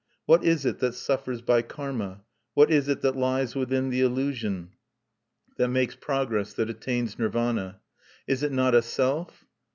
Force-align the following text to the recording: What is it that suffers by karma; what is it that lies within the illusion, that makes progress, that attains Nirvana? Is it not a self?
What 0.25 0.43
is 0.43 0.65
it 0.65 0.79
that 0.79 0.95
suffers 0.95 1.41
by 1.43 1.61
karma; 1.61 2.23
what 2.55 2.71
is 2.71 2.87
it 2.87 3.01
that 3.01 3.15
lies 3.15 3.53
within 3.53 3.91
the 3.91 4.01
illusion, 4.01 4.71
that 5.57 5.67
makes 5.67 5.95
progress, 5.95 6.55
that 6.55 6.71
attains 6.71 7.19
Nirvana? 7.19 7.81
Is 8.25 8.41
it 8.41 8.51
not 8.51 8.73
a 8.73 8.81
self? 8.81 9.45